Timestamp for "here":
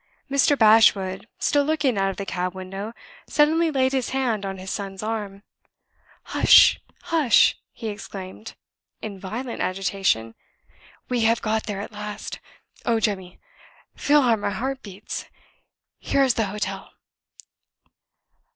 15.99-16.23